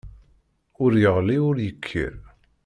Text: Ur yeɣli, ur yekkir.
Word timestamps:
Ur 0.83 0.91
yeɣli, 1.01 1.37
ur 1.49 1.57
yekkir. 1.65 2.13